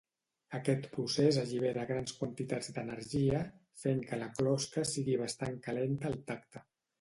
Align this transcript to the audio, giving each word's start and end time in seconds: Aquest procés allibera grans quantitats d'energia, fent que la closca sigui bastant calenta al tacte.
Aquest 0.59 0.85
procés 0.93 1.37
allibera 1.41 1.83
grans 1.91 2.15
quantitats 2.21 2.69
d'energia, 2.77 3.43
fent 3.83 4.01
que 4.09 4.21
la 4.23 4.31
closca 4.41 4.87
sigui 4.95 5.21
bastant 5.25 5.61
calenta 5.69 6.11
al 6.13 6.19
tacte. 6.33 6.65